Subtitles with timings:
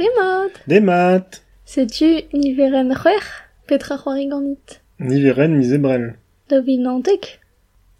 [0.00, 3.24] Remod Demat Sais-tu niveren c'hwer
[3.66, 6.14] petra c'hoari ganit Niveren mizebrel.
[6.48, 7.24] Da vil nantek?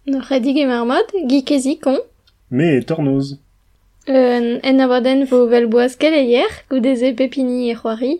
[0.07, 1.99] Ne c'hedig e marmod, gi kezi kon
[2.49, 3.27] Me e tornoz.
[4.09, 5.93] Euh, en avaden vo vel boaz
[6.69, 8.13] goudeze pepini e c'hoari,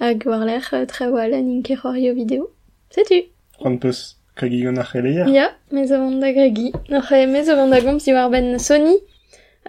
[0.00, 2.50] hag war l'er euh, tre wal an inke c'hoari o video.
[3.80, 5.28] Peus ar.
[5.28, 8.96] Ya, mez mez da gomp si war ben Sony.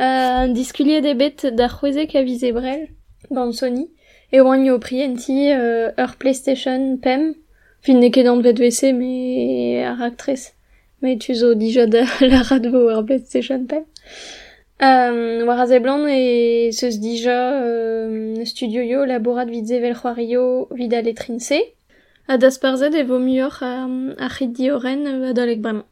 [0.02, 2.88] Euh, diskuliet de bet da c'hwezek a vize brel,
[3.34, 3.90] gant Sony.
[4.32, 7.36] E oan yo prienti euh, PlayStation PEM.
[7.82, 10.54] Fin ne ket an vese, me ar actress.
[11.02, 13.84] Me tu zo dija da la rad vo ur PlayStation PEM.
[14.82, 21.02] Euh, war a zeblan e dija euh, studio yo laborat vid zevel c'hoario vid a
[21.02, 21.60] letrinse.
[22.28, 24.16] A das parzet e vo muioc'h euh,
[25.30, 25.86] adolek bremañ.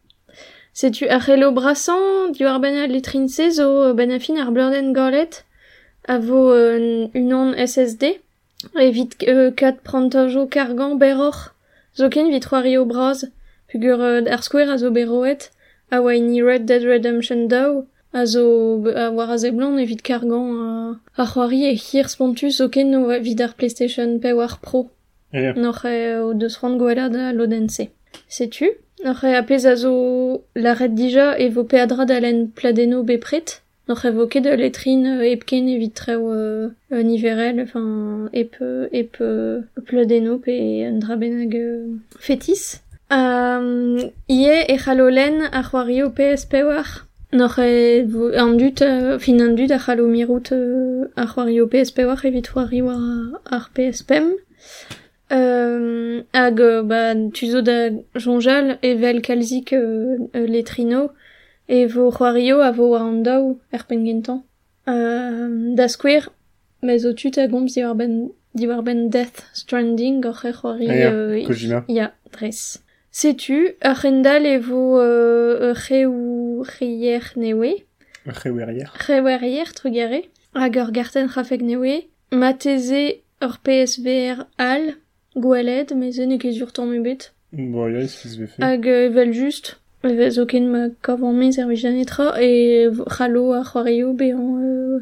[0.73, 2.75] Setu ar c'helo brasan, ben
[3.51, 3.93] zo
[4.93, 5.45] gorlet
[6.07, 8.19] a vo euh, unan SSD,
[8.75, 11.53] evit euh, kat prantajo kargan beroc'h,
[11.95, 13.25] zo ken vit c'hoario braz,
[13.69, 15.51] pugur euh, ar skouer a zo beroet,
[15.91, 21.65] a Red Dead Redemption daou, a zo a war a zeblan evit kargan a, c'hoari
[21.71, 24.89] e hir spontus zo ken o vid ar PlayStation pe war Pro.
[25.33, 25.53] Ja.
[25.53, 27.89] Noc'h e o deus c'hoant gwella da lodense.
[28.27, 28.67] Setu?
[29.03, 32.05] Noc'h e a pez a zo la red dija e vo pe adra
[32.55, 33.61] pladeno bepret.
[33.91, 39.61] E vo ket de letrin euh, epken euh, euh, niverel, enfin, ep, euh, ep euh,
[39.85, 40.51] pladeno pe
[40.87, 41.87] un dra benag euh,
[42.19, 42.81] fetis.
[43.11, 43.97] Um,
[44.29, 47.07] ie e c'halolen a c'hoario PSP war.
[47.33, 51.67] Noc'h e vo an dut, euh, fin an dut a c'halo mirout euh, a c'hoario
[51.67, 53.01] PSP war evit c'hoari war
[53.45, 54.31] ar PSPM.
[55.31, 61.11] Euh, hag euh, ba tuzo da jonjal evel kalzik euh, euh, letrino
[61.71, 63.85] e vo c'hoario a vo an daou er.
[64.87, 65.87] Euh, da
[66.83, 71.11] mais o tut a gomz diwar ben, diwar ben Death Stranding e c'hoari Ah, ya,
[71.11, 71.85] euh, Kojima.
[71.87, 72.83] Ya, dres.
[73.11, 77.85] Setu, ar rendal e vo euh, re ou reier newe,
[78.25, 80.23] re werrier trugare,
[80.53, 84.95] hag ur garten rafek newe, mateze ur PSVR al,
[85.35, 87.31] gwelet, mais ne ket sur ton mubet.
[87.53, 88.61] Bon, ya, ez fiz vefe.
[88.61, 93.53] Hag euh, evel just, evel zo ken ma kavan mez er vijanetra, e v- c'hallo
[93.53, 94.99] a c'hoario be an euh,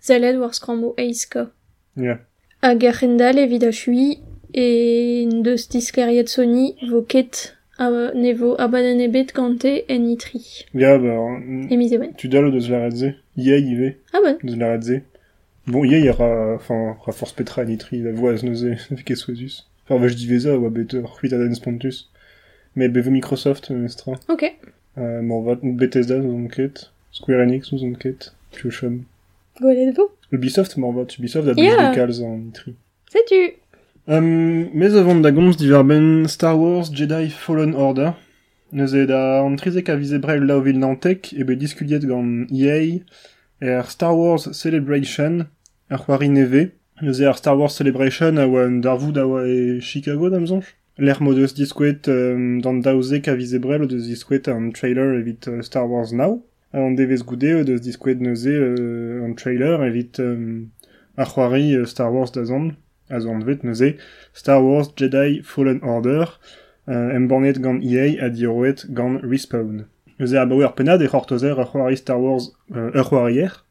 [0.00, 1.50] zeled war skrammo eiska.
[1.96, 2.18] Ya.
[2.62, 4.18] Hag ar rendal evit a chui,
[4.54, 10.40] e deus diskeriet Sony vo ket a ne vo abaden ebet gante en itri.
[10.74, 11.14] Ya, ba,
[11.70, 12.14] ewen.
[12.16, 13.14] tu dalo deus la redze.
[13.36, 15.02] Ia, ive, Ah bon deus la redze.
[15.66, 19.68] Bon, ia, il ra, enfin, ra force petra nitri, la voix neuze, ket souezus.
[19.84, 22.08] Enfin, va je diveza, oa bet ur c'huit aden spontus.
[22.76, 24.12] Me beve Microsoft, euh, estra.
[24.28, 24.44] Ok.
[24.98, 26.90] Euh, bon, va Bethesda, nous on ket.
[27.12, 28.34] Square Enix, nous on ket.
[28.52, 29.04] Piochum.
[29.60, 30.10] Gwelet vo.
[30.32, 31.64] Ubisoft, m'en va, Ubisoft a Ya.
[31.64, 31.94] yeah.
[31.94, 32.74] calz en nitri.
[33.10, 33.54] Setu.
[34.06, 38.14] Um, mes avant da gomz diverben Star Wars Jedi Fallen Order.
[38.72, 43.00] Neuze da an trizek a vizebrel la o vil nantek e be diskuliet gant EA
[43.60, 45.46] er Star Wars Celebration
[45.90, 46.70] ar c'hoari neve.
[47.02, 50.64] Neuze ar Star Wars Celebration a oa un darvoud a oa e Chicago damzonj.
[51.00, 55.86] L'er modeus diskouet um, d'an daouzek a vizebrel deus diskouet an trailer evit uh, Star
[55.86, 56.42] Wars Now.
[56.74, 60.70] An devez goude deus diskouet neuze uh, an trailer evit um,
[61.16, 62.72] uh, Star Wars da zon.
[63.10, 63.94] A vet neuze
[64.34, 66.40] Star Wars Jedi Fallen Order,
[66.88, 69.86] euh, embornet EA a diroet gant Respawn.
[70.18, 73.64] Eus e abaoe ar penad e c'hortozer c'hoari Star Wars euh, ur c'hoarier.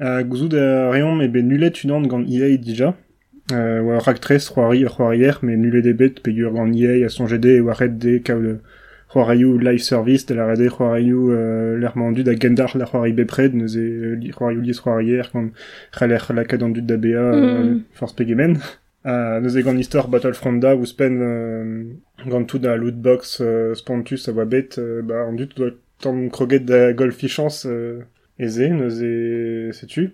[0.00, 1.78] A gouzout a reom e ben nulet
[2.26, 2.96] EA dija.
[3.52, 7.56] Euh, oa raktres c'hoari ur c'hoarier, me nulet e bet pegur gant EA a sonjede
[7.56, 8.58] e oa red de kaout euh,
[9.12, 13.54] c'hoarioù live service de la rede c'hoarioù euh, l'er mandu da gendar la c'hoari bepred,
[13.54, 15.50] neuze euh, li- c'hoarioù lies c'hoarier gant
[15.96, 17.80] c'haler lakad an dud da BA euh, Mm.
[17.92, 18.58] force pegemen.
[19.04, 21.84] Uh, neuze gant istor Battlefront da ouz pen euh,
[22.28, 25.70] gant tout da lootbox euh, spontus a oa bet euh, ba an dut doa
[26.02, 28.00] tamm kroget da golfichans euh,
[28.38, 30.10] eze, neuze setu.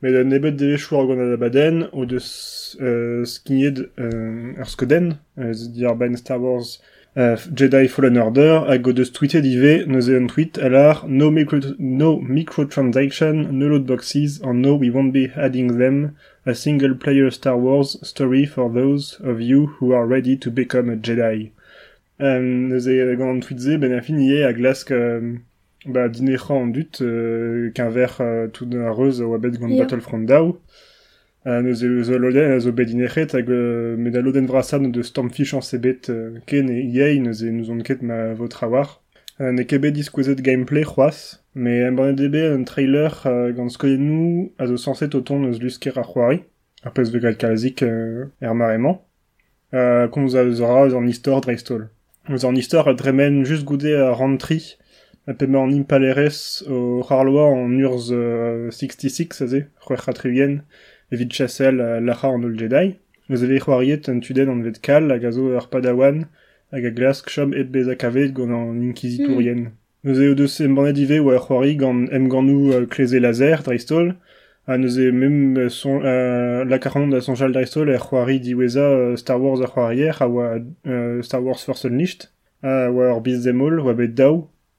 [0.00, 5.16] Met da nebet de chouar gant da baden o deus euh, skiniet euh, ur skoden,
[5.40, 6.78] euh, dir ben Star Wars
[7.16, 11.58] euh, Jedi Fallen Order hag o deus tweetet ive neuze un tweet alar no, micro
[11.80, 16.14] no microtransaction, no lootboxes, and no we won't be adding them
[16.46, 20.96] a single-player Star Wars story for those of you who are ready to become a
[20.96, 21.50] Jedi.
[22.20, 25.40] Um, neuze gant tweetze ben a fin ie a glask um,
[25.86, 29.68] ba dinetra an dut euh, qu'un ver euh, tout d'un reuse oa bet gant.
[29.68, 30.36] Battlefront zo
[31.46, 32.88] a zo bet
[33.34, 38.02] hag euh, a vrasan de Stormfish an sebet euh, ken e neuze nous on ket
[38.02, 39.02] ma vot war.
[39.40, 44.50] Uh, ne kebe diskouzet gameplay c'hoaz, me embrane debe un trailer uh, gant skoet nou
[44.58, 46.42] a zo sanset o ton eus lusker ar c'hoari.
[46.84, 48.50] ar pez de galt kalzik euh, er.
[49.74, 51.90] Euh, a istor dreistol.
[52.28, 54.76] Istor a dremen just goude a rantri,
[55.28, 60.62] a pe an impalerez o c'harloa an urz euh, 66, aze, c'hwech a trivien,
[61.12, 62.96] evit chassel euh, lacha an ol Jedi.
[63.28, 66.24] Neus eve c'hoariet an tuden an vet kal hag a zo ur padawan
[66.72, 69.68] hag a glask chom et bez a kavet gant an inquisitorien.
[69.68, 69.72] Mm.
[70.04, 74.14] Neus eo deus em banet ive oa c'hoari gant em ganou euh, kleze laser dreistol,
[74.66, 78.86] a neus e mem euh, son, euh, la karnon da sonjal dreistol er c'hoari diweza
[78.88, 82.30] euh, Star Wars oa euh, Star Wars Force Unleashed,
[82.64, 84.16] ur biz zemol, oa bet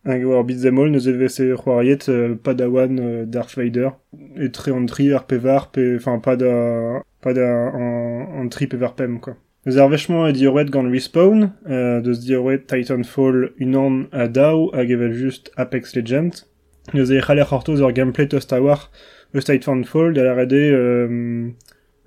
[0.09, 3.89] daou, hag oa ur biz zemol neus eve se c'hoariet euh, padawan euh, Darth Vader,
[4.37, 8.67] et tre an tri ar pevar, pe, enfin, pas da, pas da an, an tri
[8.67, 9.35] pevar pem, quoi.
[9.65, 15.13] Ar vechman e dioret gant Respawn, euh, deus dioret Titanfall unan a daou hag evel
[15.13, 16.47] just Apex Legends.
[16.93, 18.89] Neus e c'haler c'hortoz ur gameplay tost a war
[19.35, 21.49] eus Titanfall, da la rede euh,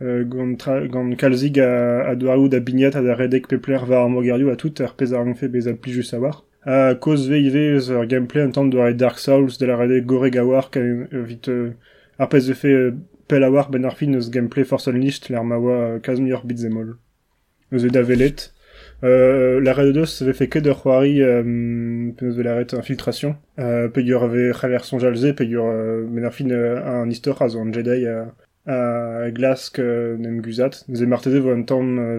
[0.01, 0.59] euh, gant,
[0.91, 4.57] gant kalzig a, a doaout a bignat a da redek pepler va ar mogerioù a
[4.57, 6.43] tout ar pez ar fe bezal pli just a war.
[6.65, 10.37] A koz ve ive eus ur gameplay tamm doare Dark Souls da la rede goreg
[10.37, 11.73] a war ka euh, vit euh,
[12.19, 12.93] ar pez de fe euh,
[13.27, 13.89] pel a war ben
[14.31, 16.99] gameplay Force Unleashed l'ar ma oa kazmi ur bitzemol.
[17.73, 18.53] Eus e da velet.
[19.05, 21.43] Euh, la red deus avait fait que de euh,
[22.13, 23.37] de infiltration.
[23.59, 24.55] Euh, euh,
[26.53, 28.33] euh, istor a zo an Jedi a,
[28.67, 30.17] a glask euh,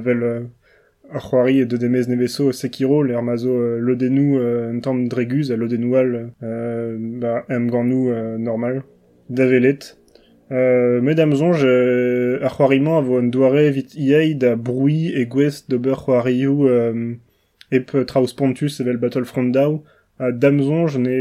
[0.04, 0.44] euh,
[1.06, 5.08] euh, ar c'hoari e de demez neveso Sekiro, l'er mazo euh, lodenou euh, un tamm
[5.08, 8.84] dreguz euh, ba, em ganou euh, normal.
[9.30, 9.98] Da velet.
[10.52, 15.26] Euh, Mesdames zonj, euh, ar c'hoariman a vo an doare vit iei da broui e
[15.26, 17.16] gwez d'ober c'hoarioù euh,
[17.72, 19.84] ep traus pontus evel Battlefront daou.
[20.20, 21.16] A damzonj ne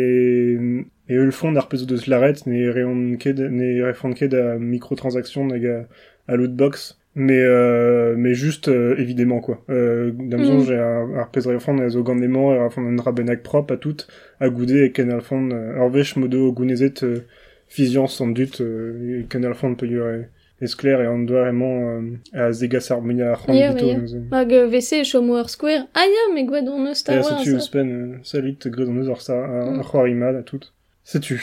[1.09, 5.49] e eul fond ar pezo deus laret ne reon ket ne refont ket a microtransaction
[5.53, 6.99] a lootbox.
[7.15, 9.63] Mais, euh, mais juste, euh, évidemment, quoi.
[9.69, 10.71] Euh, Mm.
[10.71, 13.77] e ar, ar pez refont a zo gandement e refont an dra bennak prop a
[13.77, 14.07] tout
[14.41, 17.27] a goude e ken al fond euh, ur vech modo gounezet euh,
[17.69, 20.25] fiziant sans doute euh, e ken al fond peut yor
[20.63, 23.99] esclair et doa emañ euh, a zegas ar menia ar Yeah, c'hant yeah.
[24.01, 24.17] dito.
[24.35, 25.87] Hag euh, vese chomo ur square.
[25.95, 27.39] Ah ya, me gwed on eus Star Et Wars.
[27.45, 29.81] setu eus pen euh, salit gred an eus ar sa Mm.
[29.81, 30.65] ar c'hoari mad a tout.
[31.05, 31.39] Setu.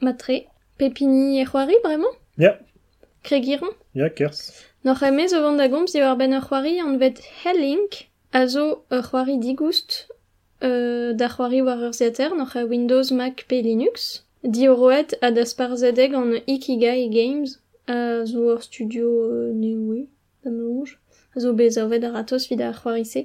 [0.00, 0.46] Matre.
[0.78, 2.58] Pepini e c'hoari, bremañ Ya,
[3.22, 4.40] Kregiron ya kers.
[4.84, 7.92] Noc'h emez o vant da gomz diwar ben ur c'hoari an vet Hellink
[8.32, 9.90] a zo ur c'hoari digoust
[10.66, 14.24] euh, da c'hoari war ur zeter noc'h a Windows, Mac pe Linux.
[14.42, 17.50] Di o roet a da sparzedeg an Ikigai Games
[17.86, 20.08] a zo ur studio euh, neoe
[20.42, 20.98] da melouj.
[21.34, 23.22] A zo bez avet ar atos vid ar c'hoari se.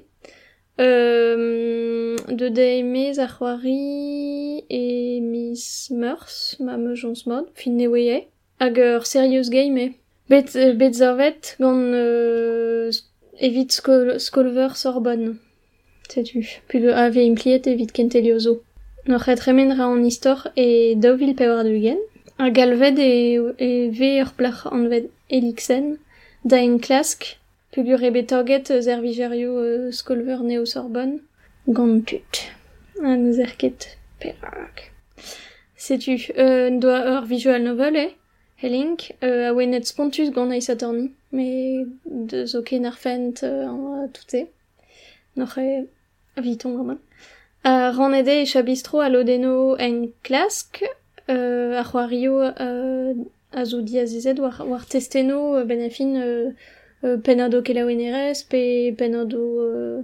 [0.79, 8.27] Euh, de da emez ar c'hoari e Miss Meurs, ma meujons mod, fin ne oie.
[8.59, 9.93] hag ur serious game
[10.29, 12.91] Bet, bet zarvet gant euh,
[13.39, 15.37] evit skol, skolver Sorbonne.
[16.09, 16.43] Setu.
[16.67, 18.57] Pud a ve impliet evit kentelio zo.
[19.07, 22.01] Nor c'het remen ra an istor e daouvil pe war dugen.
[22.37, 23.69] A galved e, e
[23.99, 25.97] ve ur plach anved elixen,
[26.43, 27.23] da en klask
[27.71, 31.21] pugur e betorget zer vigerio euh, skolver neo Sorbonne
[31.67, 32.43] gant tut.
[32.99, 34.91] An zer ket perak.
[35.77, 38.11] Setu, euh, doa ur visual novel e eh?
[39.23, 44.47] Euh, a spontus gant Ace Attorney, me de zo ken ar fent euh, an toute.
[45.35, 45.85] Noc'h
[46.37, 46.97] viton gaman.
[47.63, 50.83] A ranede e chabistro a lodeno en klask,
[51.29, 53.13] euh, a c'hoario euh,
[53.53, 53.63] a
[54.39, 56.49] war, testeno euh, ben a fin euh,
[57.03, 60.01] euh, penado kelaouenerez, pe penado euh,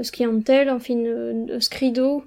[0.00, 2.24] ski an euh, skrido,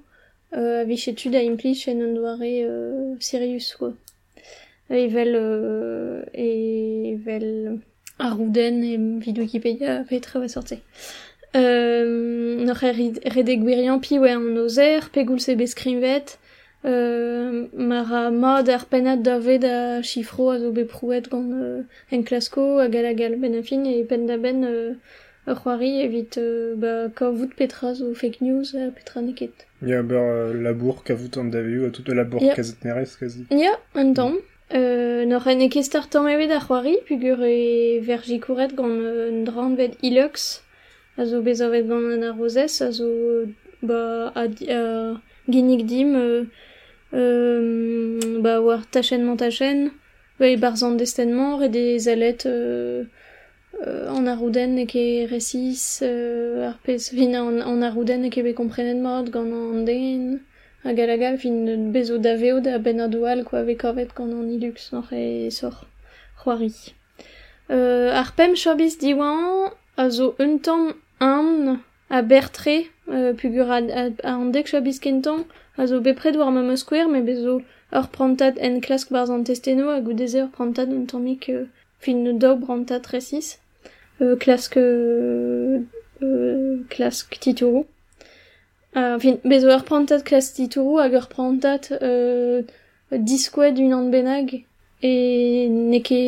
[0.54, 3.76] euh, a vichetud a implich doare euh, Sirius.
[4.90, 7.78] Evel, euh, evel
[8.18, 10.78] Aruden et vid Wikipedia fait très va sortir.
[11.56, 16.38] Euh, noc'h e rid- redeg gwirian pi oe an ozer, pegoul se beskrivet,
[16.84, 22.22] euh, mar a mod ar penat davet a chifro a zo beprouet gant euh, en
[22.22, 24.94] klasko a gal a gal ben a fin e pen da ben euh,
[25.48, 29.66] ur c'hoari evit euh, ba kavout petra zo fake news petra neket.
[29.82, 33.46] Ya euh, labour kavout an daveu a tout o labour kazet nerez kazi.
[33.50, 34.36] Ya, un tamm.
[34.74, 39.44] Euh, nor en eke start tamm evet ar c'hoari, pugur e verjikouret gant euh, un
[39.44, 40.62] dran vet ilux,
[41.16, 42.22] a zo bez avet gant an
[43.00, 43.46] euh,
[43.82, 44.48] ba a,
[45.86, 46.44] dim, euh,
[47.14, 48.82] euh, ba war
[50.50, 50.96] e barzan
[51.58, 53.04] re des alet euh,
[53.86, 58.52] euh, an arouden eke resis, euh, ar pez fin an, an arouden eke be
[59.00, 60.40] mod gant an den,
[60.84, 62.36] a gal a gal fin bezo da
[62.78, 65.86] ben a doual quoi avec avet gant an ilux nor e sor
[66.38, 66.94] c'hoari.
[67.70, 71.80] Euh, ar pem chobiz diwan a zo un tamm an
[72.10, 75.44] a bertre euh, pugur a, a, an dek chobiz kentan
[75.76, 79.90] a zo bepred war ma skwer me bezo ur prantat en klask barz an testeno
[79.90, 81.06] a goudeze ur prantat un
[81.48, 81.66] euh,
[81.98, 83.58] fin do prantat resis
[84.20, 85.80] euh, klask euh,
[86.22, 87.38] euh, klask
[88.96, 92.62] Uh, fin, bezo ur prantat klas titourou hag ur prantat euh,
[93.12, 94.54] diskouet un an benag
[95.02, 95.12] e
[95.68, 96.20] ne ke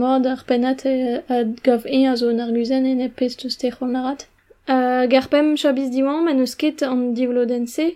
[0.00, 3.56] mod ar penat e, a gav e a zo an arguzen e ne pez teus
[3.56, 4.26] te narat.
[4.68, 7.86] Uh, garpem chabiz diwan ma neus ket an divlodense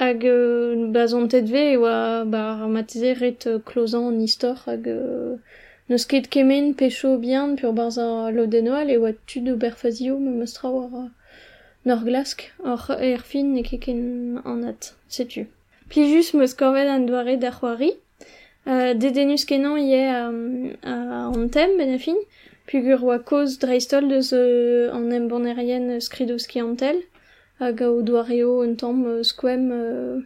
[0.00, 4.56] hag uh, bazon tet ve e oa ba matize ret uh, klozan an istor.
[4.64, 5.36] Hag uh,
[5.90, 11.10] neus ket kemen pecho bihan pur barza lodenoal e oa tud oberfazio me meus war
[11.88, 14.02] uh, nor glask or er fin ne ken
[14.44, 15.46] an at, setu.
[15.88, 17.92] Plijus meus korvet an doare da c'hoari,
[18.68, 20.28] Uh, dedenus kenan ie a
[21.32, 21.94] an tem ben
[22.68, 26.98] pugur oa koz dreistol deus uh, an embanerien skridoski an tel,
[27.60, 30.20] hag o doareo un tamm uh, skwem uh,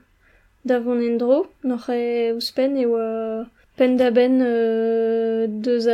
[0.67, 2.33] e
[2.83, 5.47] e oa pen da ben uh,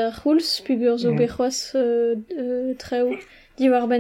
[0.07, 1.13] ar c'houlz, pugur zo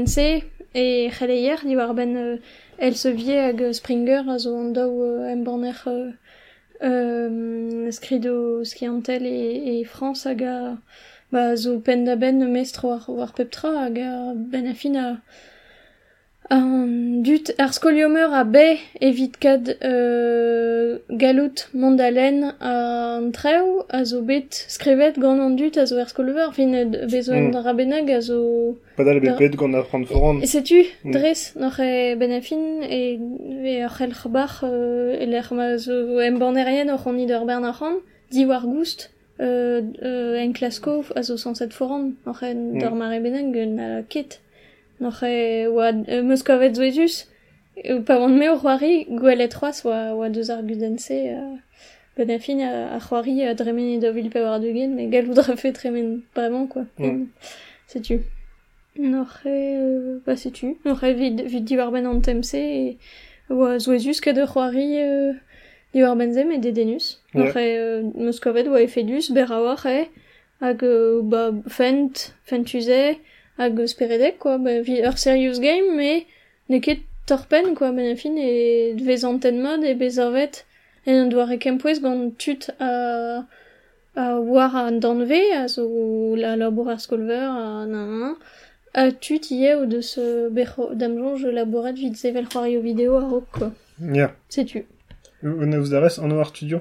[0.06, 0.28] se,
[0.74, 2.38] e c'heleier diwar ben uh,
[2.78, 5.32] Elsevier hag uh, Springer a zo an daou uh,
[5.86, 6.12] uh,
[6.82, 10.78] euh, skrido skiantel e, France hag a
[11.32, 15.22] ba zo pen da mestre war, war peptra hag a ben a
[16.50, 24.04] Um, dut ar skoliomeur a be evit kad euh, galout mondalen a an treu a
[24.04, 26.72] zo bet skrivet gant an dut a zo ar skoliomeur fin
[27.12, 27.52] bezo mm.
[27.58, 28.38] ar benag a zo...
[28.96, 30.40] Padal bet bet gant ar pran foran.
[30.40, 31.12] E setu, mm.
[31.12, 33.02] dres, n'oc'h e benafin e,
[33.74, 37.76] e ar c'hel c'hbar euh, e l'er ma zo embanerien oc'h an idor bern ar
[37.76, 38.00] c'han,
[38.32, 42.78] di war goust euh, euh, en klasko a zo sanset foran, n'oc'h e mm.
[42.80, 44.40] dor mare benag na ket.
[45.00, 47.28] Noch e oa euh, meus kavet zo ezus,
[47.76, 51.56] e pa vant me o c'hoari, gwelet c'hoaz oa, oa deus ar gudense, euh,
[52.16, 55.56] benafin a, a c'hoari a dremen e da vil pe war dugen, mais galout dra
[55.56, 56.86] fet tremen bremañ, quoi.
[56.98, 57.28] Mm.
[57.86, 58.20] Setu.
[58.98, 60.76] N'aurait, euh, bah c'est tu.
[60.84, 62.98] N'aurait vid, vid diwar ben an temse et
[63.48, 65.32] oa zo ezus kad ur c'hoari euh,
[65.94, 67.22] diwar benzem et dedenus.
[67.34, 67.44] Ouais.
[67.44, 69.86] N'aurait euh, meus kovet oa efedus ber a war
[70.60, 73.16] hag euh, ba fent, fentuze
[73.58, 76.26] hag speredek quoi, ba vi ur serious game mais
[76.68, 80.64] ne ket torpen quoi ben a fin e vez anten mod e bezorvet
[81.06, 83.44] en an doare kempouez gant tut a
[84.16, 85.84] a war an danve a zo
[86.36, 88.36] la labour ar skolver a nan
[88.94, 93.46] a tut ie o deus euh, berro damjonj laboret vid sevel c'hoario vidéo a rok
[93.52, 93.70] quoi.
[94.00, 94.28] Ya.
[94.48, 94.86] Setu.
[95.42, 96.80] Un eus da rez an o ar studio.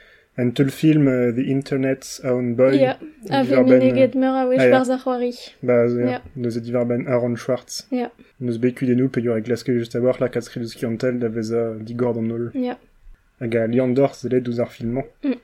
[0.37, 2.77] an teul film uh, The Internet's Own Boy.
[2.77, 2.97] Ja,
[3.29, 5.33] a ve mineget meur a wech war c'hoari.
[5.61, 6.21] Ba, zo, ya.
[6.35, 7.87] Neus e divar ben Aaron Schwartz.
[7.91, 8.11] Ja.
[8.39, 11.19] Neus beku den nou pe e glaske just a war la kat skrivus ki antel
[11.19, 12.49] da vez a digor an nol.
[12.55, 12.77] Ja.
[13.41, 15.03] Hag a liandor zele douz ar filman.
[15.23, 15.39] Mm.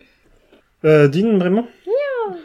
[0.85, 2.35] Euh, din, bremañ Ja.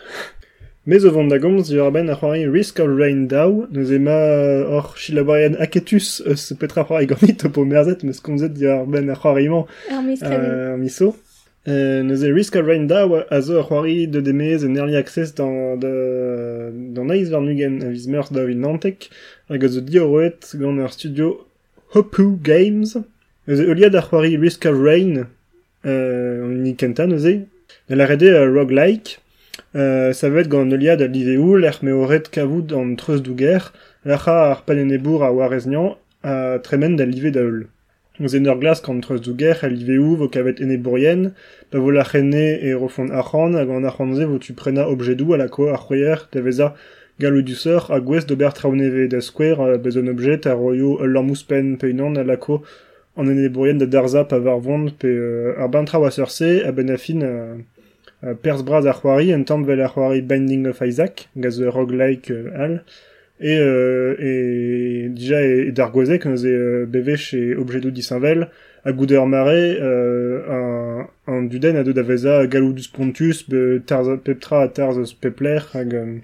[0.85, 4.19] Mez o vant da gomz yor ben a c'hoari Risk of Rain Dow, neus ema
[4.67, 9.49] hor chilabarian aketus eus petra c'hoari ganit topo merzet, meus komzet yor ben a c'hoari
[9.49, 9.69] man.
[9.93, 10.03] Ar
[10.77, 11.15] miso.
[11.69, 17.31] Euh, neuze Risk of Rain c'hoari de demez en early access dans de dans naiz
[17.31, 19.11] war nugen a viz nantek.
[20.91, 21.47] Studio
[21.95, 22.99] Hopu Games.
[23.47, 25.27] Neuze euliad ar c'hoari Risk Rain
[25.87, 27.47] euh, ni kenta neuze
[27.89, 29.21] ne la rede uh, roguelike.
[29.77, 33.73] Euh, ça va être gant euliad a liveo l'er me oret kavout an treuz douger
[34.05, 36.59] l'acha ar palenebour a wareznian a
[38.23, 41.33] Nous en ur glas kant treuz douger a liveo vo kavet ene bourien
[41.73, 45.39] da vo la rene e refond achan hag an achanze vo tu prena objedou a
[45.41, 46.69] la ko ar c'hweier da veza
[47.19, 51.11] galou du seur a gwez d'ober traouneve da square euh, bezon objet a roio ul
[51.11, 52.63] lammouspen peinan a la ko
[53.17, 56.71] an ene bourien da darza pa var vond pe euh, ar bantra wa seurse a
[56.71, 57.57] ben a fin euh,
[58.23, 61.71] euh, pers braz ar c'hoari en tamm vel ar c'hoari Binding of Isaac gaz euh,
[61.71, 62.85] roguelike al
[63.43, 68.49] et, euh, et déjà et, et d'argozek nous est euh, bevech et objedou disinvel
[68.85, 74.69] a gouder mare euh, un, un duden a de daveza galoudus pontus be tarz peptra
[74.69, 76.23] tarz pepler hag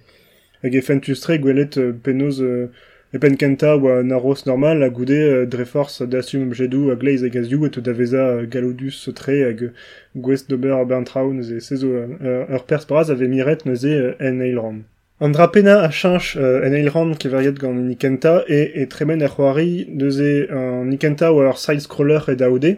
[0.63, 2.69] hag gwelet euh, penoz euh,
[3.15, 7.31] e pen kenta oa naros normal a goude uh, dreforce d'assume objedou a gleiz e
[7.31, 9.71] gazioù et da veza uh, galodus tre hag
[10.17, 14.85] gwest d'ober bentrao neuze sezo uh, ur pers braz ave miret uh, en.
[15.21, 19.33] An drapena a chanch uh, en eilran ke variet gant Nikenta e, e tremen er
[19.33, 22.71] c'hoari neuze an Nikenta oa ur side-scroller e daoude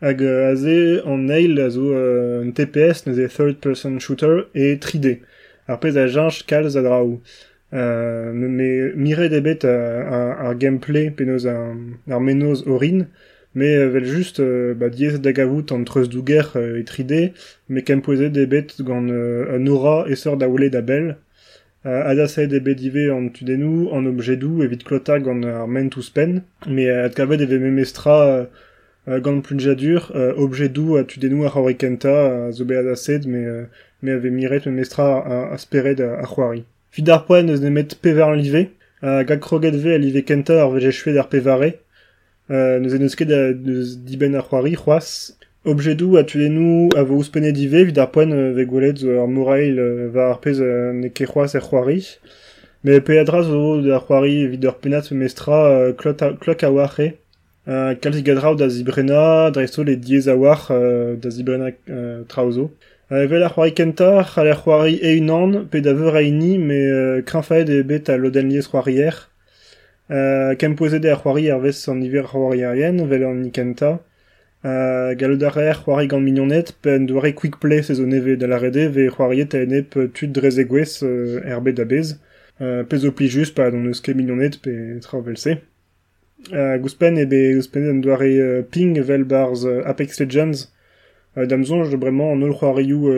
[0.00, 5.18] hag uh, aze an eil a zo uh, un TPS neuze third-person shooter e 3D.
[5.68, 7.20] Ar pez a chanch kalz a draou.
[7.74, 13.08] Euh, me mire debet ar, gameplay penoz ar, menoz orin,
[13.54, 17.32] me euh, vel just euh, ba diez da gavout an douger euh, e 3D,
[17.68, 20.80] me kempoeze debet gant euh, an aura e sort da oule da
[21.84, 26.42] uh, adase debet ive an tudenou, an objedou, evit klota gant ar men tous pen,
[26.66, 32.14] me uh, ad kavet eve memestra uh, gant plunjadur, uh, objedou a tudenou ar horikenta,
[32.48, 36.26] uh, zo be adased, me, uh, me ave miret memestra a, a speret a, a
[36.26, 36.64] c'hoari.
[36.94, 38.68] Fidar poen eus nemet pevar live,
[39.04, 41.74] a gag kroget ve a live kenta ar veje chouet ar pevare,
[42.48, 47.16] uh, neus en eus ket neus diben ar c'hoari, c'hoaz, objedou a tudenou a vo
[47.16, 50.60] ouspene dive, vid ar poen uh, ve gwelet zo ar morail uh, va ar pez
[50.60, 52.00] uh, ne ket c'hoaz ar c'hoari,
[52.84, 53.28] me pe ar
[55.12, 56.64] mestra klok
[57.66, 60.68] a, kalz gadrao da zibrena, dresto le diez a war
[61.16, 61.70] da zibrena
[62.28, 62.70] traozo.
[63.12, 66.74] Euh, vel ar c'hoari kenta, c'hal ar c'hoari e unan, pe da veur aini, me
[66.74, 69.28] euh, kranfaet e bet a loden liez c'hoarier.
[70.10, 74.00] Euh, kem poezede ar c'hoari ar vez an iver c'hoari arien, vel nikenta.
[74.64, 78.58] Euh, galod ar er c'hoari gant pen doare quick play se zo neve da la
[78.58, 82.18] rede, ve c'hoariet a enep tud drez egwez euh, er bet da bez.
[82.60, 85.58] Euh, pe zo pli just, pa pe tra vel se.
[86.52, 90.70] Euh, gouspen e be gouspen euh, ping vel barz euh, Apex Legends,
[91.36, 93.08] Euh, damzonj de bremañ an ol c'hoarioù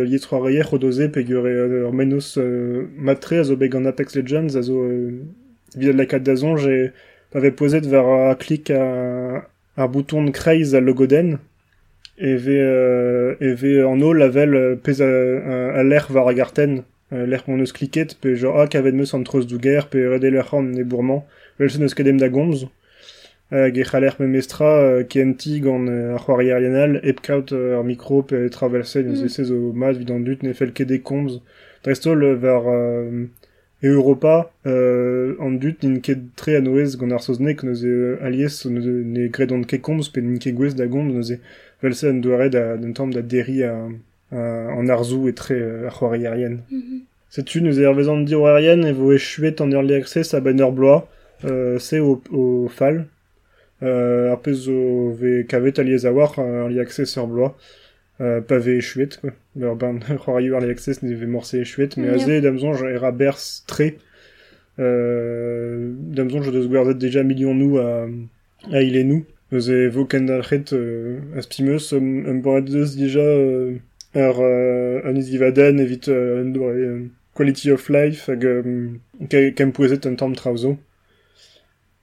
[0.78, 1.50] doze pe gure
[1.84, 2.38] ur menos
[2.96, 5.20] matre a Apex Legends a zo euh,
[5.76, 6.92] vid la kat da zonj e
[7.30, 9.44] pave pozet ver a klik a
[9.76, 11.38] ar bouton kreiz a logoden
[12.18, 16.28] e ve, euh, e ve an ol lavel euh, pez a, a, a l'er var
[16.28, 19.88] a garten euh, l'er qu'on eus kliket pe genre a kavet meus an troz douger
[19.90, 21.22] pe rede l'er an e bourman
[21.59, 22.66] vel se neus kedem da gomz
[23.53, 26.50] euh, ge c'haler me mestra euh, KMT gant euh, ar c'hoari
[27.03, 29.12] epkaut euh, ar mikro pe traverse mm.
[29.12, 31.42] neus ez o mat vid an dut ne fel ket de komz
[31.85, 33.27] drestol euh, ver euh,
[33.82, 38.16] e Europa euh, an dut nin ket tre a noez gant ar soznek neus e
[38.24, 40.22] alies ne, ne gredon ket komz pe
[40.56, 40.86] gwez da
[41.30, 43.74] e an doare da, d'un tamm da deri a,
[44.32, 44.38] a,
[44.78, 46.62] an arzou e tre euh, ar c'hoari arien.
[46.70, 47.00] Mm -hmm.
[47.28, 47.94] Setu neus e ar
[48.86, 51.08] e vo e chuet an early access a ben ur bloa
[51.44, 53.04] euh, se o, o fall
[53.82, 57.54] euh, ar pez zo ve kavet a war ar li access ur bloa
[58.20, 59.31] euh, pa ve chuet quoi.
[59.61, 62.14] Ur ban c'hoarioù ar li access ne ve morse chuet me Ja.
[62.14, 63.94] aze damzonj era bers tre
[64.79, 68.07] euh, damzonj deus gwerzet deja million nou a,
[68.72, 72.96] a ile nou eus e vo ken dalc'het euh, az pimeus um, um boret deus
[72.98, 73.76] deja euh,
[74.16, 78.98] ur euh, an izivaden evit euh, euh, quality of life hag um,
[79.31, 80.76] ke- kem pouezet un tamm traozo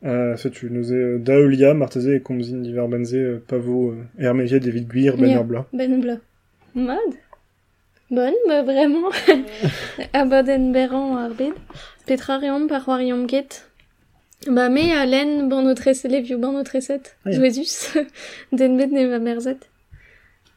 [0.06, 4.86] Euh, setu neuze euh, daolia marteze e komzin diver benze euh, pavo euh, ermeviet evit
[4.86, 5.38] gwir ben Ja.
[5.39, 5.66] ur bla.
[5.72, 6.18] Ben bla.
[6.76, 7.13] Mad
[8.12, 9.10] Bonne, bah vraiment.
[10.13, 11.54] Abaden beran ar bed.
[12.06, 13.66] Petra reom par c'hoariom ket.
[14.46, 17.16] Ba me a len ban o trese le viou ban o treset.
[17.26, 17.38] Ah, ja.
[17.38, 17.96] Jouezus.
[18.52, 19.70] Den bet ne va merzet.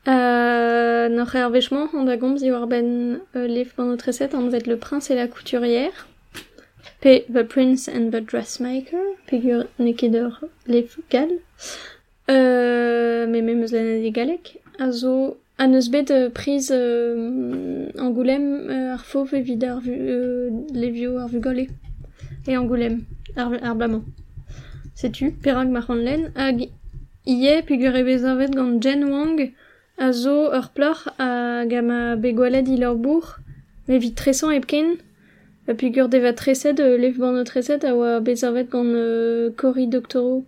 [0.08, 4.34] Euh, Noc'h er vechman, an da gomz i war ben euh, lev ban o treset,
[4.34, 6.06] an vet le prince et la couturière.
[7.02, 11.28] The Prince and the Dressmaker, pegur nekedeur lev gal.
[12.28, 14.60] Euh, mais même len e galek.
[14.78, 21.18] A zo an eus bet euh, Angoulême euh, ar fauve evit ar vu, euh, levio
[21.18, 21.68] ar vugole.
[22.48, 23.04] E Angoulême,
[23.36, 24.02] ar, ar blamañ.
[24.94, 26.68] Setu, perag mar an len, hag
[27.26, 29.52] ie pegur e bezavet gant Jen Wang
[29.98, 33.38] a zo ur plor a gama begwaled il ur bourg,
[33.88, 33.98] me
[35.66, 38.94] vit tresan epken, a pegur deva treset, euh, lev ban treset a oa bezavet gant
[38.94, 40.44] euh, Cory Doctorow,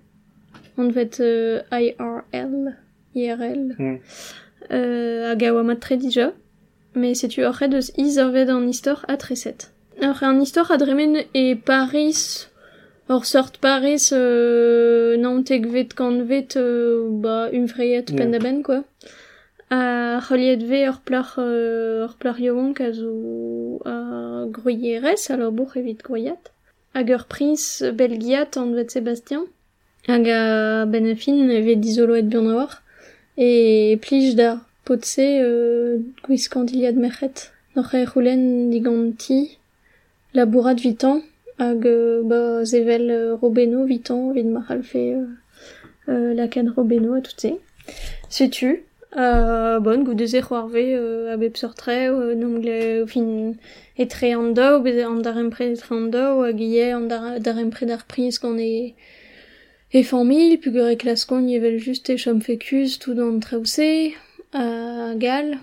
[0.76, 2.76] an vet euh, IRL,
[3.14, 3.74] IRL.
[3.78, 3.98] Mm.
[4.70, 6.33] Euh, hag a oa mat tre dija,
[6.94, 9.70] me setu ur red eus iz ur ved an istor a treset.
[10.00, 12.48] Ur an istor a dremen e Paris,
[13.11, 18.16] Or sort Paris, euh, nantek vet kan vet, euh, ba, umfreiet Ja.
[18.16, 18.85] pen da ben, quoi.
[19.70, 24.46] A c'holiet ve ur pleur, euh, ur pleur yovank a zo a
[25.28, 26.40] alors bourg evit groyat.
[26.94, 29.44] Hag ur prince belgiat an vet Sébastien.
[30.07, 32.68] Hag a ben a fin evit dizoloet bihan a.
[33.37, 37.52] E plij da potse euh, iliad merc'het.
[37.76, 39.59] Noc'h e c'houlen digant ti,
[40.35, 41.20] labourat vitan,
[41.59, 47.33] hag euh, ba zevel euh, Robeno viton vid maral fait euh, euh, Robeno a tout
[47.37, 47.50] ça.
[48.28, 53.55] Sais-tu euh, bon, goût de zéro arvé euh, a bep sortre euh, nom gle fin
[53.97, 57.09] etre an da ou bet an dar empre etre an da ou hag ie an
[57.09, 58.94] dar, dar empre d'ar pris qu'on est
[59.92, 64.14] et famille, puis que claskon yevel juste et chom fécus tout dans trausé
[64.53, 65.59] à Gal.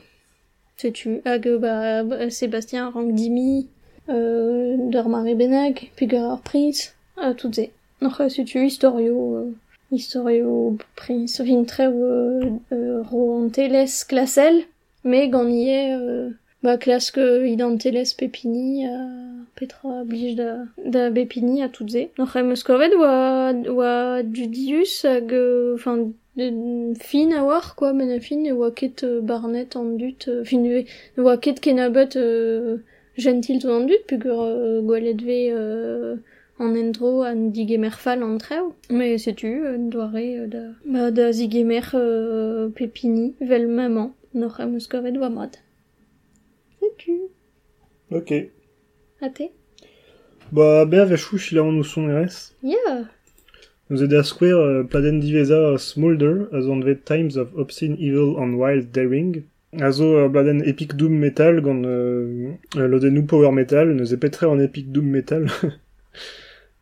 [0.78, 3.68] Sais-tu, hag ba, ba Sébastien rang dimi
[4.10, 7.62] euh, d'ar Marie Benag, puis que ar pris à tout ça.
[8.02, 9.54] Noch sais-tu historio
[9.92, 14.64] Istorio prince sovin treo euh, euh, ro an teles klasel,
[15.04, 16.32] me gant ie euh,
[16.64, 18.98] ba klask id an teles pepini a
[19.56, 22.10] petra blij da, da bepini a toutze.
[22.18, 25.32] Noc'h em eus kovet oa, oa judius hag
[25.76, 26.14] enfin,
[27.00, 30.86] fin a war, quoi, men a fin e oa ket barnet an dut, fin e
[31.18, 32.78] oa ket kenabet euh,
[33.18, 35.52] gentil tout an dut, pugur euh, gwalet ve...
[35.52, 36.16] Euh,
[36.60, 38.74] an endro an digemer fall an treo.
[38.90, 44.76] Mais sais-tu, euh, doare euh, da, ba, da zigemer euh, pepini vel maman, noc'h am
[44.76, 45.60] eus kavet oa mat.
[46.80, 47.20] Sais-tu,
[48.12, 48.32] Ok.
[49.22, 49.50] a te?
[50.52, 52.54] Ba, be a vechou chila an son erez.
[52.64, 53.06] Yeah!
[53.90, 58.36] Nous ed a square euh, pladen diveza Smolder, as on vet Times of Obscene Evil
[58.40, 59.44] and Wild Daring.
[59.82, 64.18] A zo euh, bladen Epic Doom Metal gant euh, euh, lodenou Power Metal, neus e
[64.18, 65.48] petre an Epic Doom Metal.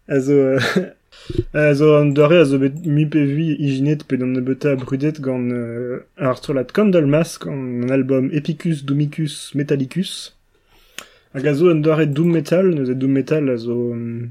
[0.07, 0.33] a zo...
[0.33, 0.59] Euh,
[1.53, 5.21] a zo an dare a zo bet mi pe vi ijinet pe an ebeta brudet
[5.21, 10.33] gant euh, ar strolat Candlemas gant an album Epicus Doomicus Metallicus.
[11.33, 13.93] Hag a zo an Doom Metal, neus e Doom Metal a zo...
[13.93, 14.27] euh,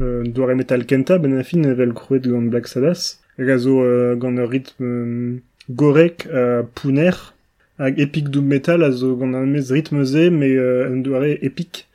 [0.00, 3.18] euh, doare metal kenta ben a fin evel krouet gant Black Sabbath.
[3.38, 5.38] Hag a zo euh, gant euh,
[5.70, 7.14] gorek a pouner
[7.78, 11.38] hag epic doom metal a zo gant an emez rythme ze me euh, an doare
[11.42, 11.86] epic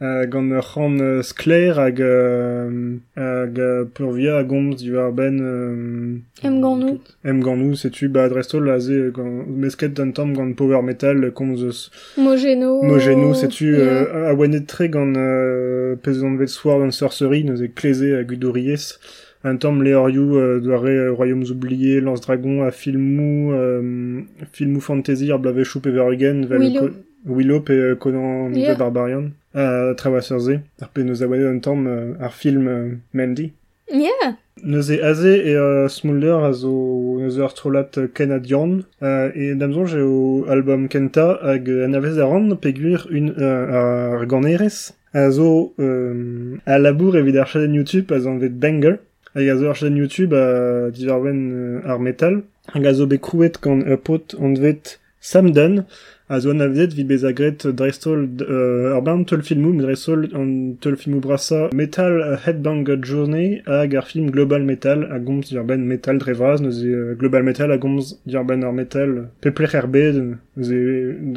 [0.00, 6.18] gant ur ran euh, skler hag euh, hag euh, purvia a gomz diwar ben euh,
[6.44, 6.98] Em gant nou.
[7.24, 9.10] em gant nou setu ba adrestol a ze
[9.48, 12.82] mesket d'un tamm gant power metal komz eus Mogeno.
[12.82, 14.04] Mogeno, sais-tu, Yeah.
[14.12, 18.22] euh, a oanet tre gant euh, pezon vet sword and sorcery, neus e kleze a
[18.22, 18.98] gudoriez,
[19.44, 24.20] un tamm leorioù euh, doare euh, Royaumes oubliés, Lance Dragon, a filmou, euh,
[24.52, 26.90] filmou fantasy, ar blavechou pe verugen, vel Willow.
[27.26, 28.72] Willow pe Conan yeah.
[28.72, 29.34] the Barbarian.
[29.54, 30.60] A traverser ze.
[30.80, 31.86] Ar pe neus a wade an tamm
[32.20, 33.52] ar film Mandy.
[33.92, 39.54] Yeah Neuze aze e uh, Smulder a zo neus ar trolat Ken Adjan uh, e
[39.54, 45.30] damzon j'ai o album Kenta hag anavez a ran peguir un uh, ar ganerez a
[45.30, 48.98] zo um, a labour evit ar chaden YouTube a zan vet banger,
[49.34, 52.42] hag a zo ar chaden YouTube a diverwen ar metal.
[52.72, 55.84] Hag a zo be krouet gant pot an vet Sam Dunn
[56.28, 59.84] a zo an avezet vi bez a gret drestol euh, ar ban tol filmou met
[59.86, 60.48] drestol an
[60.82, 65.62] tol filmou brasa Metal euh, Headbanger Journey hag ar film Global Metal a gomz dir
[65.62, 69.50] ben metal drevraz neus e euh, Global Metal a gomz dir ben ar metal pe
[69.54, 70.82] plech er bet neus e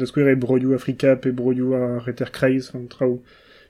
[0.00, 3.20] da skouer e broioù Afrika pe broioù ar reter kreiz enfin, traoù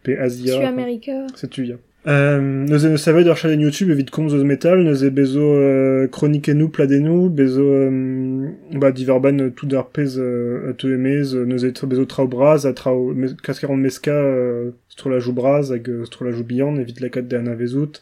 [0.03, 1.27] pe Asia Tu America.
[1.37, 1.77] setu ya
[2.07, 7.61] Euh, savet ur chaden YouTube evit komz eus metal, neuze bezo euh, chroniquenou pladenou, bezo
[7.61, 12.27] euh, ba diverban euh, tout d'ar pez euh, te emez, euh, neuze tra- bezo trao
[12.27, 16.33] braz, a trao me, kaskaran meska euh, stro la jou braz, hag euh, stro la
[16.33, 18.01] jou bihan, evit lakat de an avezout,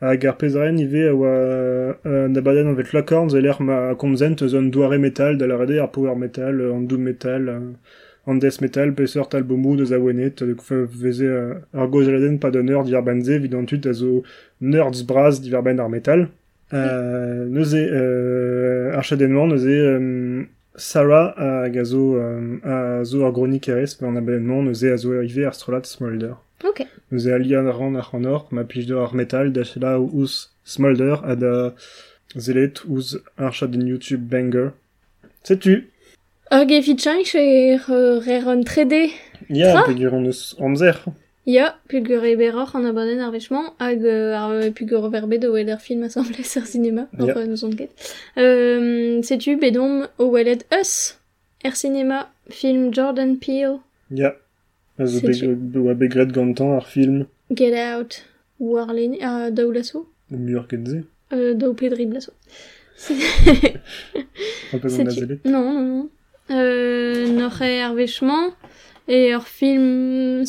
[0.00, 1.34] hag ar pezaren ive a oa
[2.06, 5.60] euh, na baden an vet lakorn, zeler ma komzent eus an doare metal, da la
[5.60, 7.60] rede ar power metal, euh, an doom metal, euh,
[8.26, 10.56] an death metal, pe seurt albomou deus a wenet, de
[10.86, 14.22] veze euh, ar goz aladen pa banze, vidantut a zo
[14.60, 16.28] nerds braz diver ben ar metal.
[16.72, 20.44] Euh, neuze, euh, ar chadenman, neuze euh,
[20.76, 25.12] Sarah a zo, euh, a zo ar gronik erez, pe an abonnement, neuze a zo
[25.12, 26.34] arrive ar strolat Smolder.
[26.64, 26.86] Ok.
[27.12, 28.10] Neuze a lian ran ar
[28.50, 31.74] ma de ar metal, da chela ouz Smolder, a da
[32.36, 34.72] zelet ouz ar chaden YouTube banger.
[35.44, 35.84] Setu
[36.50, 37.76] Hag e fitchañ e
[38.26, 39.10] rer an 3D.
[39.50, 40.96] Ya, Tra pegur an eus amzer.
[41.46, 45.78] Ya, pugur e beroc'h an abadenn ar vechman, hag euh, euh, pugur verbe de weler
[45.78, 47.46] film assemblez ar cinéma, yeah.
[47.46, 47.70] nous on.
[48.38, 49.20] Euh,
[49.60, 50.24] bedom o
[50.80, 51.18] Us,
[51.64, 53.78] er cinéma, film Jordan Peele,
[54.10, 54.36] Ya.
[54.98, 55.48] A zo Setu.
[55.56, 58.22] beg- oa begret gantan ar film, Get Out,
[59.20, 61.00] a daou lasso, muur ket ze.
[61.32, 62.32] euh, daou pedri lasso.
[62.96, 63.14] C'est-
[64.72, 64.88] Un peu.
[65.44, 66.08] Non, non, non.
[66.50, 68.52] Euh, n'oc'h ar vechman,
[69.08, 70.44] e ur film.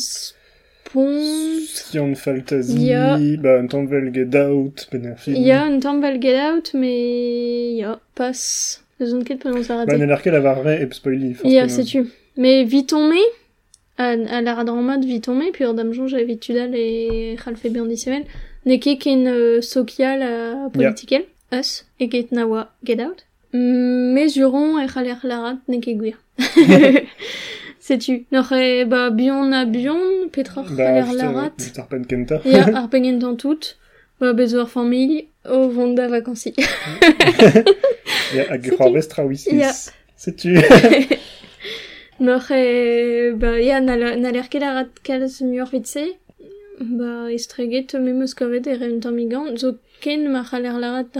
[1.90, 3.18] Sion Fantasy, Ya.
[3.38, 5.36] ba un vel get out, ben ar film.
[5.36, 5.80] Ya un
[6.22, 8.80] Get Out, mais ya, pas.
[9.00, 9.98] Eus on ket penaos a Ba rate.
[9.98, 12.06] ne l'arkel a var re eb spoili, Ya, setu.
[12.36, 12.94] Mais vite
[13.98, 14.40] à, à
[15.00, 18.24] vitomé, puis ordam jonge a vitudal et ralfe bien dissevel,
[18.64, 23.25] ne ket ken social a politikel, us, e ket nawa get out.
[23.52, 26.16] Mesuron e c'haler larat ne ket gwir.
[27.86, 28.26] Sais-tu?
[28.32, 31.54] Noc'h e ba bion a bion, petra c'haler larat.
[31.58, 32.40] Juste ar pen kenta.
[32.44, 33.76] Ya, ar pengen tan tout,
[34.20, 36.54] ba bezo ar familh, o vont da vakansi.
[38.34, 38.76] Ya, Sais-tu?
[38.76, 39.52] C'hoarvez traoüisis.
[39.52, 39.72] Ya.
[40.16, 40.48] Sais-tu?
[42.26, 46.04] Noc'h e, ba, ya, na l'air ket larat kalz muur vitse,
[46.80, 51.14] ba, estreget me eus kavet e ren tamigant, zo ken ma c'haler larat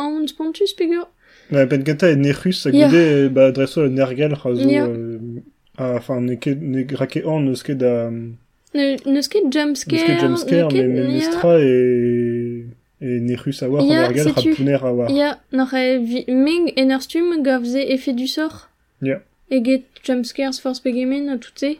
[0.00, 1.06] dra ket an spontus pegur.
[1.50, 2.88] Na, pen kenta e nerus a Ya.
[2.88, 4.68] goude, ba, dreso le nergal ra zo...
[4.68, 4.84] Ya.
[4.84, 5.40] euh,
[5.78, 8.10] a, Enfin, ne ket, ne grake an neus ket da...
[8.74, 11.08] Ne, neus ket jumpscare, Neus ket jumpscare, ne ket- ya.
[11.08, 12.66] nestra e...
[13.02, 15.10] E nerus a war, Ya, an nergal ra pouner a war.
[15.10, 18.68] Ya, noc'h e vi- meg en ur stum gavze effet du sort.
[19.02, 19.22] Ya.
[19.50, 21.78] Eget jumpscares force pegemen a tout se.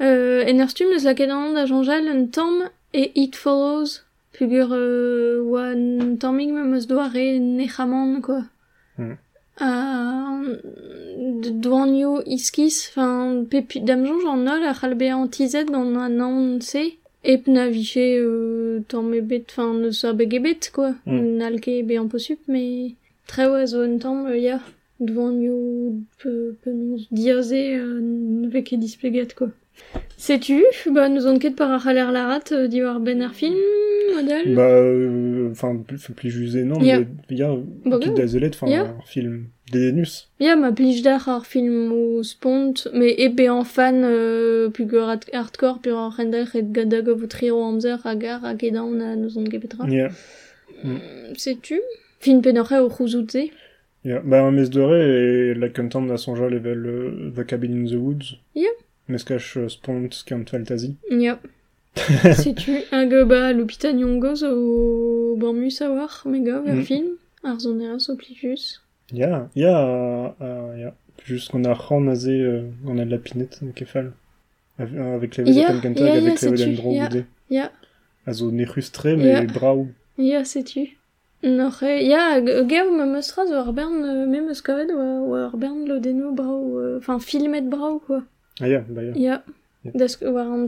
[0.00, 4.02] Euh, en ur stum eus laket an da jonjal un tamm e It Follows.
[4.40, 8.42] Pugur euh, oa un tammig me meus doa re nechamant, quoi.
[11.42, 15.28] De douanio iskis, enfin, pepi, dam jonj an ol a c'halbe an
[17.48, 20.94] na viche euh, tamm ebet, enfin, neus a beg ebet, quoi.
[21.04, 21.36] Hmm.
[21.36, 22.94] Nalke be posup, mais
[23.26, 24.58] tre oaz o un tamm, euh, ya,
[25.00, 28.48] douanio pe, pe nous euh, ne
[29.34, 29.50] quoi.
[30.16, 33.54] Sais-tu, bah, nous on ket par ar c'haler larat euh, diwar ben ar film,
[34.14, 38.10] model Bah, euh, enfin, plus, plus jusé, non, mais il y a Bah, ouais.
[38.14, 40.28] d'azelet, enfin, un film d'Edenus.
[40.38, 45.30] Ya, ma plij d'ar ar film o spont, mais ebe an fan euh, pugur hard-
[45.32, 49.44] hardcore, pur ar rendel et gadag o votriro amzer agar hag edaon a nous on
[49.44, 49.88] ket petra.
[49.88, 50.08] Ya.
[51.36, 51.80] Sais-tu?
[52.20, 53.28] Fin penorre o c'houzout
[54.04, 54.20] Ya.
[54.24, 57.94] Bah, un mes doré, et la content da sonja level euh, The Cabin in the
[57.96, 58.36] Woods.
[58.54, 58.68] Ya.
[59.10, 59.68] Meskach euh,
[60.50, 60.96] fantasy.
[61.10, 61.38] Ya.
[61.96, 66.84] Sais-tu hag ba l'hôpital Nyongoz o banmus a war, mega, ver Mm.
[66.84, 67.08] film,
[67.42, 68.80] ar zoneras o plijus.
[69.12, 70.94] Ya, ya, euh, ya.
[71.26, 74.12] Juste qu'on a renazé, euh, on a de la pinette, ne kefal.
[74.78, 75.72] Avec Kentag, ya,
[76.14, 77.08] ya, avec Odendron ya.
[77.08, 77.24] Goudé.
[77.50, 77.72] Ya,
[78.26, 79.42] Azo nerustre, mais Ya.
[79.44, 79.88] brau.
[80.16, 80.96] ya, sais-tu?
[81.42, 85.46] Noc'h e, ya, hag- gav ma meustra zo ar bern, me meus kavet oa, oa
[85.48, 88.22] ar bern lodeno brau, euh, enfin, filmet brau, quoi.
[88.60, 89.12] Ah ya, bah ya.
[89.16, 89.42] Ya.
[89.84, 89.90] Ya.
[89.94, 90.58] Desk war un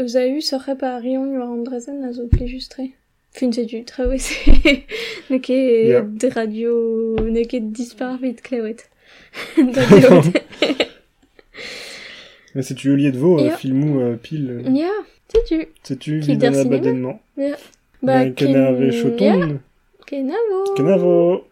[0.00, 2.82] eus a eu sorre pa ar rion war Andrezen a zo plijustre.
[3.32, 3.50] Fin
[5.30, 8.88] ne ket de radio, ne ket dispar vit klevet.
[9.56, 10.24] Da deot.
[12.54, 14.62] Mais c'est tu lié de veau, euh, filmou, euh, pile.
[14.66, 14.70] euh,
[15.28, 15.68] setu.
[15.84, 16.76] C'est-tu, Qui vidana der cinéma?
[16.78, 17.20] badennement.
[17.36, 17.44] Ba,
[18.02, 18.90] Bah, kenave
[20.06, 20.74] kenavo.
[20.76, 21.44] Kenavo.